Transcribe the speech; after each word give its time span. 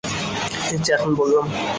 এইযে, 0.71 0.91
এখন 0.93 1.11
বললাম। 1.15 1.45